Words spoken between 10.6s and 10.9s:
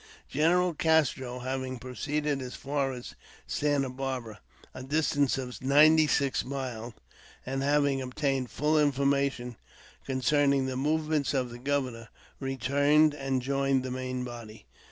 the